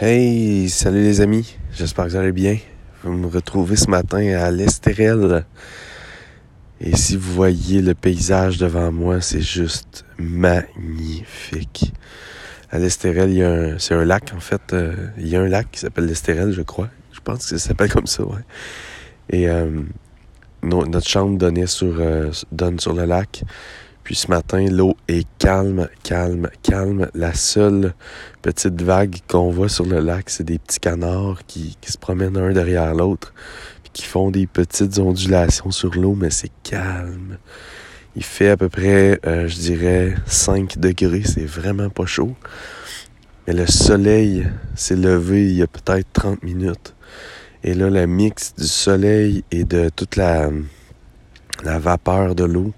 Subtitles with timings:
[0.00, 2.58] Hey, salut les amis, j'espère que vous allez bien.
[3.04, 5.46] Vous me retrouvez ce matin à l'Estérel.
[6.80, 11.92] Et si vous voyez le paysage devant moi, c'est juste magnifique.
[12.72, 14.72] À l'Estérel, il y a un, c'est un lac en fait.
[14.72, 16.88] Euh, il y a un lac qui s'appelle l'Estérel, je crois.
[17.12, 18.42] Je pense que ça s'appelle comme ça, ouais.
[19.30, 19.80] Et euh,
[20.64, 23.44] notre chambre donnait sur, euh, donne sur le lac.
[24.04, 27.08] Puis ce matin, l'eau est calme, calme, calme.
[27.14, 27.94] La seule
[28.42, 32.36] petite vague qu'on voit sur le lac, c'est des petits canards qui, qui se promènent
[32.36, 33.32] un derrière l'autre,
[33.82, 37.38] puis qui font des petites ondulations sur l'eau, mais c'est calme.
[38.14, 42.34] Il fait à peu près, euh, je dirais, 5 degrés, c'est vraiment pas chaud.
[43.46, 46.94] Mais le soleil s'est levé il y a peut-être 30 minutes.
[47.62, 50.50] Et là, la mix du soleil et de toute la,
[51.64, 52.74] la vapeur de l'eau,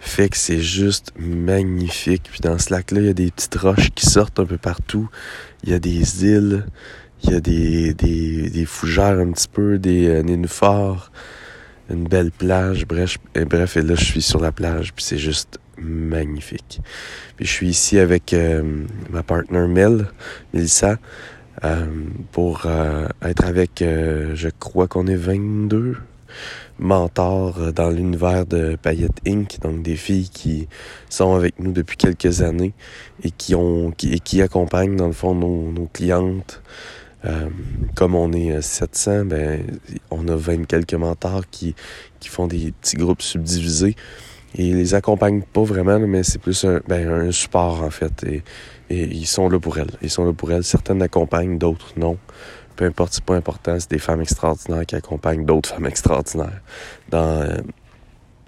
[0.00, 2.28] fait que c'est juste magnifique.
[2.30, 5.08] Puis dans ce lac-là, il y a des petites roches qui sortent un peu partout.
[5.62, 6.66] Il y a des îles,
[7.22, 11.12] il y a des, des, des fougères un petit peu, des euh, nénuphars,
[11.90, 12.86] une belle plage.
[12.86, 16.80] Bref, et bref, et là, je suis sur la plage, puis c'est juste magnifique.
[17.36, 20.06] Puis je suis ici avec euh, ma partenaire Mel,
[20.54, 20.98] Melissa,
[21.64, 21.86] euh,
[22.32, 25.96] pour euh, être avec, euh, je crois qu'on est 22,
[26.78, 29.58] mentor euh, dans l'univers de Payette Inc.
[29.60, 30.68] Donc des filles qui
[31.08, 32.72] sont avec nous depuis quelques années
[33.22, 36.62] et qui ont qui, accompagnent dans le fond nos, clientes.
[37.26, 37.50] Euh,
[37.94, 39.62] comme on est 700, ben
[40.10, 41.74] on a 20 quelques mentors qui,
[42.18, 43.94] qui font des petits groupes subdivisés.
[44.56, 48.24] Et ils les accompagnent pas vraiment, mais c'est plus un, ben, un support en fait.
[48.24, 48.42] Et,
[48.88, 49.92] et ils sont là pour elles.
[50.02, 50.64] Ils sont là pour elles.
[50.64, 52.16] Certaines accompagnent, d'autres non
[52.76, 56.60] peu importe, c'est pas important, c'est des femmes extraordinaires qui accompagnent d'autres femmes extraordinaires
[57.10, 57.58] dans, euh,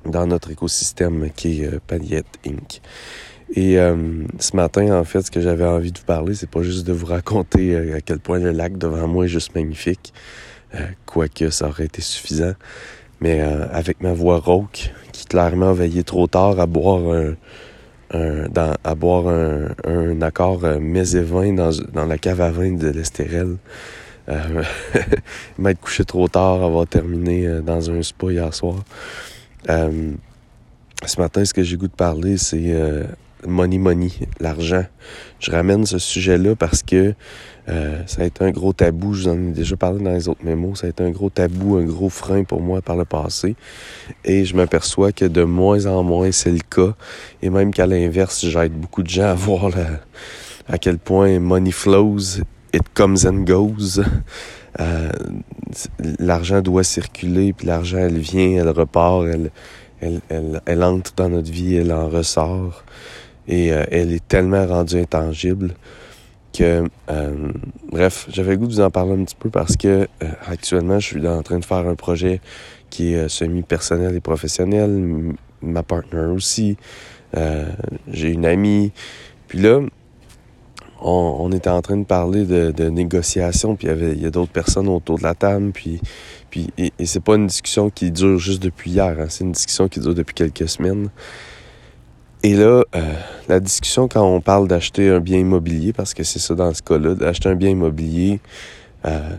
[0.06, 2.80] dans notre écosystème qui est euh, Inc.
[3.54, 6.62] Et euh, ce matin, en fait, ce que j'avais envie de vous parler, c'est pas
[6.62, 10.12] juste de vous raconter euh, à quel point le lac devant moi est juste magnifique,
[11.04, 12.54] quoique ça aurait été suffisant,
[13.20, 17.34] mais avec ma voix rauque, qui clairement veillait trop tard à boire
[18.14, 18.48] un,
[18.84, 22.88] à boire un, accord euh, mets et vin dans, dans la cave à vin de
[22.88, 23.56] l'Estérel.
[24.28, 24.62] Euh,
[25.58, 28.76] m'être couché trop tard, avoir terminé euh, dans un spa hier soir.
[29.68, 30.12] Euh,
[31.04, 33.04] ce matin, ce que j'ai goût de parler, c'est euh,
[33.46, 34.84] money money, l'argent.
[35.40, 37.14] Je ramène ce sujet-là parce que
[38.06, 39.14] ça a été un gros tabou.
[39.14, 40.80] Je vous en ai déjà parlé dans les autres mémos.
[40.80, 43.54] Ça a été un gros tabou, un gros frein pour moi par le passé.
[44.24, 46.94] Et je m'aperçois que de moins en moins c'est le cas.
[47.40, 49.70] Et même qu'à l'inverse, j'aide beaucoup de gens à voir
[50.68, 54.00] à quel point money flows it comes and goes.
[54.80, 55.10] Euh,
[56.18, 59.50] l'argent doit circuler, puis l'argent, elle vient, elle repart, elle,
[60.00, 62.84] elle, elle, elle, entre dans notre vie, elle en ressort.
[63.48, 65.74] Et euh, elle est tellement rendue intangible
[66.52, 67.52] que, euh,
[67.90, 69.88] bref, j'avais goût de vous en parler un petit peu parce que
[70.22, 72.40] euh, actuellement, je suis en train de faire un projet
[72.90, 75.34] qui est euh, semi-personnel et professionnel.
[75.62, 76.76] Ma partenaire aussi.
[77.36, 77.70] Euh,
[78.08, 78.92] j'ai une amie.
[79.48, 79.80] Puis là,
[81.04, 84.88] on, était en train de parler de, de négociation, puis il y a d'autres personnes
[84.88, 86.00] autour de la table, puis,
[86.78, 90.00] et, c'est pas une discussion qui dure juste depuis hier, hein, c'est une discussion qui
[90.00, 91.08] dure depuis quelques semaines.
[92.44, 93.14] Et là, euh,
[93.48, 96.82] la discussion quand on parle d'acheter un bien immobilier, parce que c'est ça dans ce
[96.82, 98.40] cas-là, d'acheter un bien immobilier,
[99.04, 99.36] euh,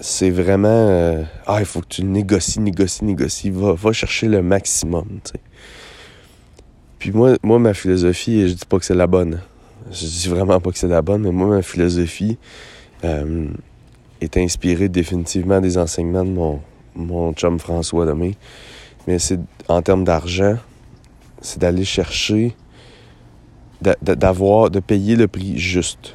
[0.00, 5.20] c'est vraiment euh, ah il faut que tu négocies, négocies, négocies, va, chercher le maximum.
[6.98, 9.40] Puis moi, moi, ma philosophie, je dis pas que c'est la bonne.
[9.90, 12.38] Je dis vraiment pas que c'est la bonne, mais moi, ma philosophie
[13.04, 13.48] euh,
[14.20, 16.60] est inspirée définitivement des enseignements de mon,
[16.96, 18.34] mon chum François Lemay.
[19.06, 19.38] Mais c'est
[19.68, 20.56] en termes d'argent,
[21.40, 22.56] c'est d'aller chercher,
[24.02, 26.14] d'avoir, de payer le prix juste,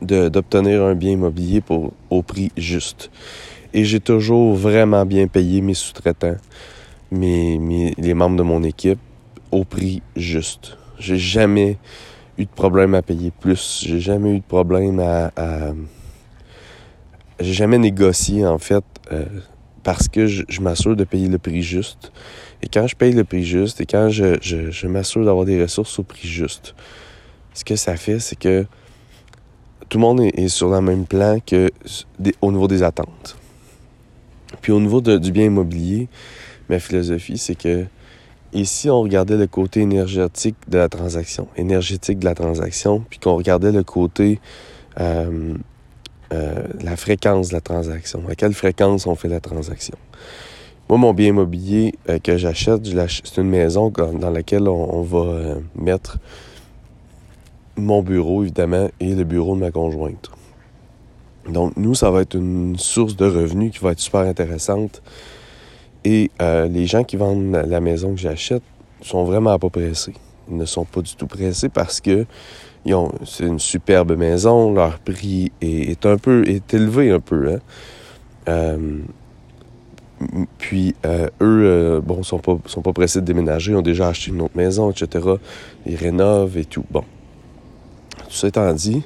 [0.00, 3.10] d'obtenir un bien immobilier pour, au prix juste.
[3.74, 6.36] Et j'ai toujours vraiment bien payé mes sous-traitants,
[7.10, 9.00] mes, les membres de mon équipe,
[9.50, 10.78] au prix juste.
[10.98, 11.76] J'ai jamais
[12.38, 13.84] eu de problème à payer plus.
[13.86, 15.32] J'ai jamais eu de problème à.
[15.36, 15.72] à...
[17.40, 19.24] J'ai jamais négocié, en fait, euh,
[19.82, 22.12] parce que je, m'assure de payer le prix juste.
[22.62, 25.98] Et quand je paye le prix juste et quand je, je, m'assure d'avoir des ressources
[25.98, 26.74] au prix juste,
[27.52, 28.66] ce que ça fait, c'est que
[29.88, 31.70] tout le monde est, sur le même plan que
[32.40, 33.36] au niveau des attentes.
[34.62, 36.08] Puis au niveau de, du bien immobilier,
[36.68, 37.84] ma philosophie, c'est que
[38.60, 43.36] ici, on regardait le côté énergétique de la transaction, énergétique de la transaction, puis qu'on
[43.36, 44.40] regardait le côté
[45.00, 45.54] euh,
[46.32, 49.96] euh, la fréquence de la transaction, à quelle fréquence on fait la transaction?
[50.88, 55.56] Moi, mon bien immobilier euh, que j'achète, c'est une maison dans laquelle on, on va
[55.74, 56.18] mettre
[57.76, 60.30] mon bureau, évidemment, et le bureau de ma conjointe.
[61.48, 65.02] Donc, nous, ça va être une source de revenus qui va être super intéressante.
[66.06, 68.62] Et euh, les gens qui vendent la maison que j'achète
[69.02, 70.14] sont vraiment pas pressés.
[70.48, 72.26] Ils ne sont pas du tout pressés parce que
[73.24, 77.54] c'est une superbe maison, leur prix est, un peu est élevé un peu.
[77.54, 77.58] Hein?
[78.48, 78.98] Euh,
[80.58, 84.30] puis euh, eux, bon, sont pas sont pas pressés de déménager, ils ont déjà acheté
[84.30, 85.26] une autre maison, etc.
[85.86, 86.84] Ils rénovent et tout.
[86.88, 87.02] Bon,
[88.28, 89.02] tout ça étant dit,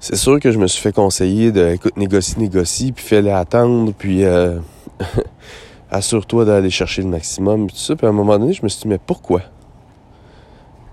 [0.00, 3.94] c'est sûr que je me suis fait conseiller de, écoute, négocie, négocie, puis fais-les attendre,
[3.96, 4.58] puis euh,
[5.90, 7.96] assure-toi d'aller chercher le maximum, tout ça.
[7.96, 9.42] Puis à un moment donné, je me suis dit, mais pourquoi?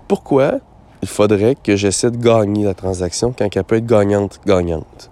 [0.08, 0.60] Pourquoi
[1.02, 5.10] il faudrait que j'essaie de gagner la transaction quand elle peut être gagnante, gagnante?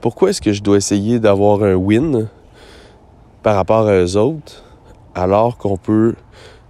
[0.00, 2.28] Pourquoi est-ce que je dois essayer d'avoir un win
[3.42, 4.62] par rapport à eux autres
[5.14, 6.14] alors qu'on peut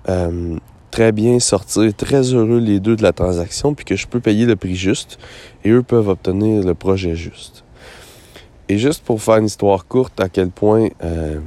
[0.09, 0.57] euh,
[0.91, 4.47] très bien sortir très heureux les deux de la transaction, puis que je peux payer
[4.47, 5.19] le prix juste
[5.65, 7.65] et eux peuvent obtenir le projet juste?
[8.69, 11.41] Et juste pour faire une histoire courte, à quel point euh,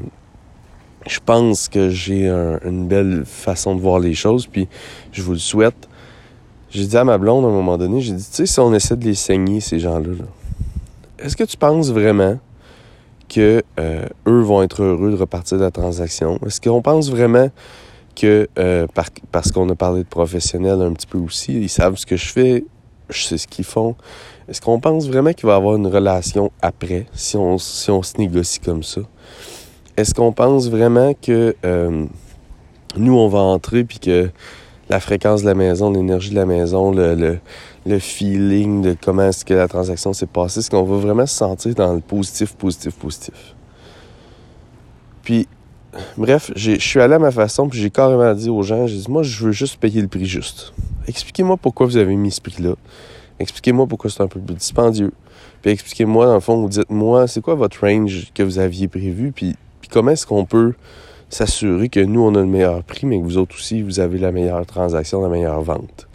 [1.07, 4.67] je pense que j'ai une belle façon de voir les choses, puis
[5.11, 5.87] je vous le souhaite.
[6.69, 8.73] J'ai dit à ma blonde à un moment donné, j'ai dit, tu sais, si on
[8.73, 10.09] essaie de les saigner, ces gens-là,
[11.19, 12.39] est ce que tu penses vraiment
[13.29, 16.39] que euh, eux vont être heureux de repartir de la transaction?
[16.45, 17.49] Est-ce qu'on pense vraiment
[18.15, 18.87] que euh,
[19.31, 22.29] parce qu'on a parlé de professionnels un petit peu aussi, ils savent ce que je
[22.29, 22.65] fais,
[23.09, 23.95] je sais ce qu'ils font.
[24.49, 28.01] Est-ce qu'on pense vraiment qu'il va y avoir une relation après si on, si on
[28.01, 29.01] se négocie comme ça?
[29.97, 32.05] Est-ce qu'on pense vraiment que euh,
[32.95, 34.29] nous, on va entrer puis que
[34.89, 37.39] la fréquence de la maison, l'énergie de la maison, le,
[37.85, 41.35] le, feeling de comment est-ce que la transaction s'est passée, est-ce qu'on va vraiment se
[41.35, 43.55] sentir dans le positif, positif, positif?
[45.23, 45.47] Puis,
[46.17, 49.09] Bref, je suis allé à ma façon, puis j'ai carrément dit aux gens, j'ai dit,
[49.09, 50.73] moi, je veux juste payer le prix juste.
[51.07, 52.75] Expliquez-moi pourquoi vous avez mis ce prix-là.
[53.39, 55.11] Expliquez-moi pourquoi c'est un peu plus dispendieux.
[55.61, 59.55] Puis expliquez-moi, dans le fond, dites-moi, c'est quoi votre range que vous aviez prévu, puis,
[59.91, 60.73] comment est-ce qu'on peut
[61.29, 64.17] s'assurer que nous, on a le meilleur prix, mais que vous autres aussi, vous avez
[64.17, 66.07] la meilleure transaction, la meilleure vente?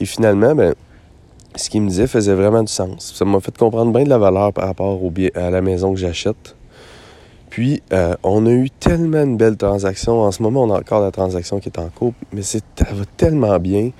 [0.00, 0.74] Et finalement, ben,
[1.56, 3.12] ce qu'il me disait faisait vraiment du sens.
[3.14, 6.00] Ça m'a fait comprendre bien de la valeur par rapport au à la maison que
[6.00, 6.56] j'achète.
[7.50, 10.22] Puis, euh, on a eu tellement de belles transactions.
[10.22, 12.58] En ce moment, on a encore la transaction qui est en couple, mais ça
[12.92, 13.90] va tellement bien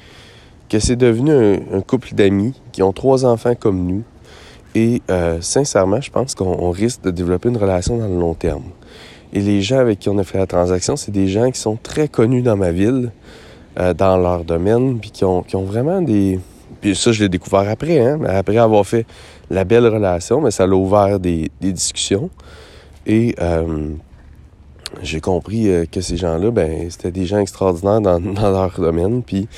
[0.71, 4.05] que c'est devenu un, couple d'amis qui ont trois enfants comme nous.
[4.75, 8.65] Et euh, sincèrement, je pense qu'on risque de développer une relation dans le long terme.
[9.33, 11.77] Et les gens avec qui on a fait la transaction, c'est des gens qui sont
[11.77, 13.13] très connus dans ma ville,
[13.79, 16.39] euh, dans leur domaine, puis qui ont, vraiment des...
[16.81, 19.07] Puis ça, je l'ai découvert après, hein, après avoir fait
[19.51, 22.31] la belle relation, mais ça l'a ouvert des discussions.
[23.07, 23.91] Et euh,
[25.03, 28.19] j'ai compris que ces gens-là, ben, c'était des gens extraordinaires dans,
[28.51, 29.49] leur domaine, puis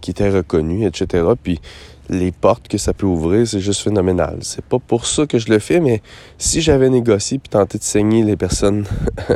[0.00, 1.24] qui étaient reconnus, etc.
[1.40, 1.60] Puis
[2.08, 4.38] les portes que ça peut ouvrir, c'est juste phénoménal.
[4.42, 6.02] C'est pas pour ça que je le fais, mais
[6.38, 8.84] si j'avais négocié puis tenté de saigner les personnes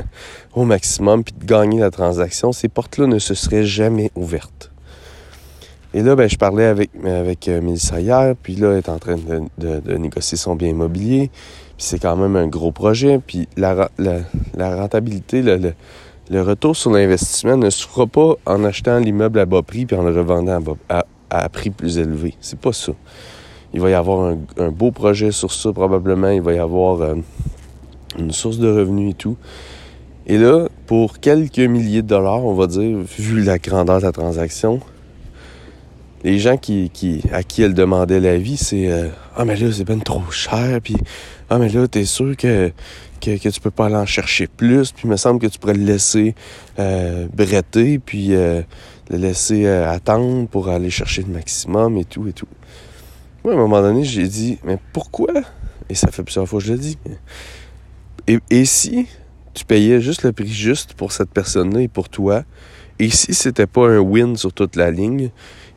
[0.54, 4.70] au maximum puis de gagner la transaction, ces portes-là ne se seraient jamais ouvertes.
[5.92, 9.16] Et là, ben, je parlais avec, avec Mélissa hier, puis là, elle est en train
[9.16, 11.30] de, négocier son bien immobilier
[11.80, 13.18] c'est quand même un gros projet.
[13.26, 13.88] Puis la,
[14.58, 19.86] rentabilité, le, retour sur l'investissement ne se fera pas en achetant l'immeuble à bas prix
[19.86, 21.04] puis en le revendant à, à,
[21.48, 22.34] prix plus élevé.
[22.40, 22.92] C'est pas ça.
[23.72, 26.30] Il va y avoir un, beau projet sur ça probablement.
[26.30, 27.14] Il va y avoir euh,
[28.18, 29.36] une source de revenus et tout.
[30.26, 34.12] Et là, pour quelques milliers de dollars, on va dire, vu la grandeur de la
[34.12, 34.80] transaction,
[36.22, 39.84] les gens qui, qui, à qui elle demandait l'avis, c'est euh, Ah, mais là, c'est
[39.84, 40.96] ben trop cher, puis
[41.48, 42.70] Ah, mais là, t'es sûr que,
[43.20, 45.58] que, que, tu peux pas aller en chercher plus, puis il me semble que tu
[45.58, 46.34] pourrais le laisser
[46.78, 48.62] euh, bretter, puis euh,
[49.10, 52.48] le laisser euh, attendre pour aller chercher le maximum et tout et tout.
[53.44, 55.32] Moi, à un moment donné, j'ai dit Mais pourquoi
[55.88, 56.98] Et ça fait plusieurs fois que je le dis.
[58.26, 59.06] Et, si
[59.54, 62.44] tu payais juste le prix juste pour cette personne-là et pour toi,
[63.00, 65.30] et si c'était pas un win sur toute la ligne,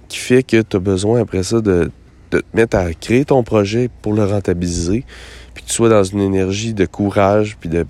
[0.07, 1.89] qui fait que tu as besoin après ça de,
[2.29, 5.05] te mettre à créer ton projet pour le rentabiliser,
[5.53, 7.85] puis que tu sois dans une énergie de courage, puis de,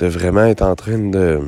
[0.00, 1.40] vraiment être en train de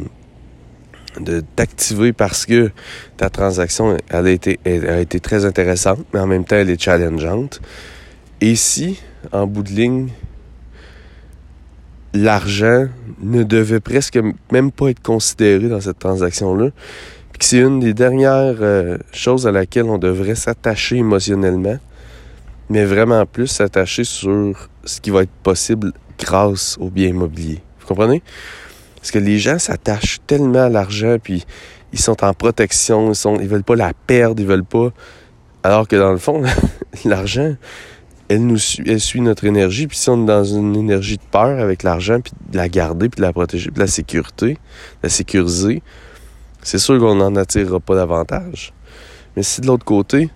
[1.19, 2.71] de t'activer parce que
[3.17, 6.81] ta transaction elle a, été, a été très intéressante, mais en même temps, elle est
[6.81, 7.61] challengeante.
[8.41, 9.01] Et si,
[9.33, 10.09] en bout de ligne,
[12.15, 12.87] l'argent
[13.21, 14.19] ne devait presque
[14.51, 16.71] même pas être considéré dans cette transaction-là,
[17.43, 21.79] c'est une des dernières euh, choses à laquelle on devrait s'attacher émotionnellement,
[22.69, 27.61] mais vraiment plus s'attacher sur ce qui va être possible grâce au bien immobilier.
[27.81, 28.23] Vous comprenez?
[29.01, 31.45] Parce que les gens s'attachent tellement à l'argent, puis
[31.93, 34.91] ils sont en protection, ils sont, ils veulent pas la perdre, ils veulent pas
[35.63, 36.43] Alors que dans le fond,
[37.05, 37.57] l'argent,
[38.29, 39.87] elle nous suit, elle suit notre énergie.
[39.87, 43.09] Puis si on est dans une énergie de peur avec l'argent, puis de la garder,
[43.09, 44.59] puis de la protéger, puis de la sécurité, de
[45.03, 45.83] la sécuriser,
[46.63, 48.73] c'est sûr qu'on n'en attirera pas davantage.
[49.37, 50.29] Mais si de l'autre côté,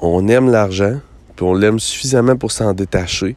[0.00, 1.00] on aime l'argent,
[1.36, 3.36] puis on l'aime suffisamment pour s'en détacher,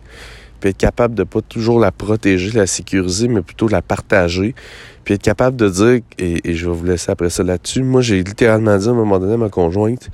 [0.59, 4.55] puis être capable de pas toujours la protéger, la sécuriser, mais plutôt la partager,
[5.03, 8.23] puis être capable de dire, et, je vais vous laisser après ça là-dessus, moi j'ai
[8.23, 10.09] littéralement dit à un moment donné à ma conjointe,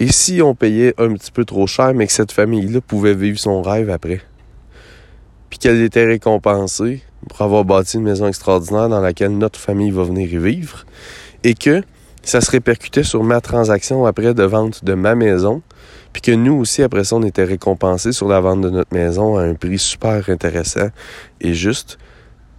[0.00, 3.38] et si on payait un petit peu trop cher, mais que cette famille-là pouvait vivre
[3.38, 4.20] son rêve après,
[5.50, 10.04] puis qu'elle était récompensée pour avoir bâti une maison extraordinaire dans laquelle notre famille va
[10.04, 10.84] venir y vivre,
[11.44, 11.82] et que
[12.22, 15.62] ça se répercutait sur ma transaction après de vente de ma maison,
[16.20, 19.36] puis que nous aussi, après ça, on était récompensés sur la vente de notre maison
[19.36, 20.88] à un prix super intéressant
[21.40, 21.96] et juste.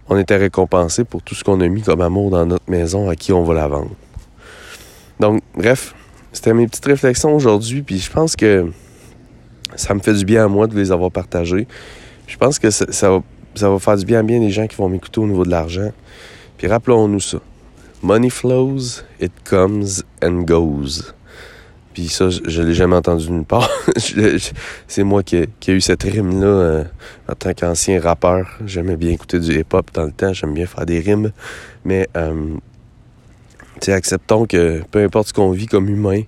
[0.08, 3.16] On était récompensés pour tout ce qu'on a mis comme amour dans notre maison à
[3.16, 3.90] qui on va la vendre.
[5.20, 5.94] Donc, bref,
[6.32, 8.72] c'était mes petites réflexions aujourd'hui, puis je pense que
[9.76, 11.68] ça me fait du bien à moi de les avoir partagées.
[12.28, 13.22] Je pense que ça, va,
[13.54, 15.50] ça va faire du bien à bien des gens qui vont m'écouter au niveau de
[15.50, 15.92] l'argent.
[16.56, 17.40] Puis rappelons-nous ça.
[18.02, 21.12] Money flows, it comes and goes.
[21.92, 23.68] Puis ça, je, l'ai jamais entendu nulle part.
[24.86, 26.84] c'est moi qui, ai eu cette rime-là euh,
[27.28, 28.58] en tant qu'ancien rappeur.
[28.64, 30.32] J'aimais bien écouter du hip-hop dans le temps.
[30.32, 31.32] J'aime bien faire des rimes.
[31.84, 32.56] Mais, euh,
[33.88, 36.22] acceptons que peu importe ce qu'on vit comme humain,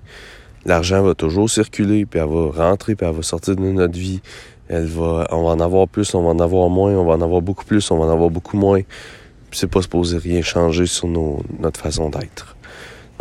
[0.64, 4.20] l'argent va toujours circuler, puis elle va rentrer, puis elle va sortir de notre vie.
[4.68, 7.20] Elle va, on va en avoir plus, on va en avoir moins, on va en
[7.20, 8.80] avoir beaucoup plus, on va en avoir beaucoup moins.
[9.52, 12.51] C'est pas supposé rien changer sur nos, notre façon d'être.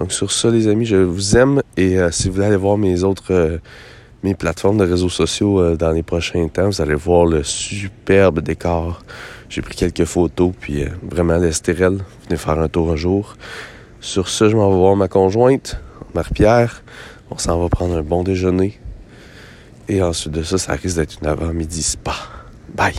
[0.02, 2.76] Donc sur ça, les amis, je vous aime et euh, si vous voulez aller voir
[2.76, 3.60] mes autres euh,
[4.24, 8.40] mes plateformes de réseaux sociaux euh, dans les prochains temps, vous allez voir le superbe
[8.40, 9.04] décor.
[9.48, 12.00] J'ai pris quelques photos, puis vraiment l'estérel.
[12.26, 13.36] Venez faire un tour un jour.
[14.00, 15.80] Sur ce, je m'en vais voir ma conjointe,
[16.16, 16.82] Marie-Pierre.
[17.30, 18.80] On s'en va prendre un bon déjeuner.
[19.88, 22.16] Et ensuite de ça, ça risque d'être une avant-midi spa.
[22.74, 22.96] Bye!